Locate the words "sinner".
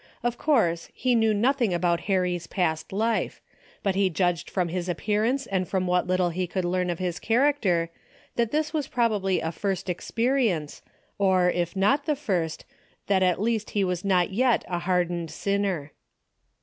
15.29-15.91